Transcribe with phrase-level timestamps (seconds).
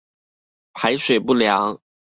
[0.73, 1.79] 排水不良